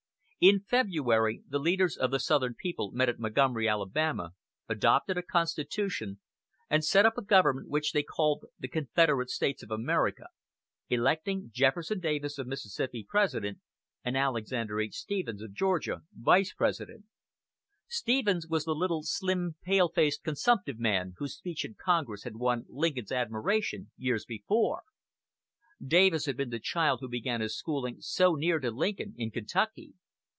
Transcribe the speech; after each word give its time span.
In 0.43 0.61
February 0.61 1.43
the 1.47 1.59
leaders 1.59 1.95
of 1.95 2.09
the 2.09 2.19
Southern 2.19 2.55
people 2.55 2.91
met 2.93 3.07
at 3.09 3.19
Montgomery, 3.19 3.69
Alabama, 3.69 4.31
adopted 4.67 5.15
a 5.15 5.21
Constitution, 5.21 6.19
and 6.67 6.83
set 6.83 7.05
up 7.05 7.15
a 7.15 7.21
government 7.21 7.69
which 7.69 7.91
they 7.91 8.01
called 8.01 8.45
the 8.57 8.67
Confederate 8.67 9.29
States 9.29 9.61
of 9.61 9.69
America, 9.69 10.29
electing 10.89 11.51
Jefferson 11.53 11.99
Davis, 11.99 12.39
of 12.39 12.47
Mississippi, 12.47 13.05
President, 13.07 13.59
and 14.03 14.17
Alexander 14.17 14.81
H. 14.81 14.95
Stephens, 14.95 15.43
of 15.43 15.53
Georgia, 15.53 16.01
Vice 16.11 16.53
President. 16.53 17.05
Stephens 17.87 18.47
was 18.47 18.65
the 18.65 18.73
"little, 18.73 19.03
slim 19.03 19.57
pale 19.61 19.89
faced 19.89 20.23
consumptive 20.23 20.79
man" 20.79 21.13
whose 21.17 21.35
speech 21.37 21.63
in 21.63 21.75
Congress 21.79 22.23
had 22.23 22.35
won 22.37 22.65
Lincoln's 22.67 23.11
admiration 23.11 23.91
years 23.95 24.25
before. 24.25 24.81
Davis 25.79 26.25
had 26.25 26.35
been 26.35 26.49
the 26.49 26.59
child 26.59 26.99
who 26.99 27.07
began 27.09 27.41
his 27.41 27.55
schooling 27.55 27.97
so 27.99 28.33
near 28.33 28.57
to 28.57 28.71
Lincoln 28.71 29.13
in 29.17 29.29
Kentucky. 29.29 29.93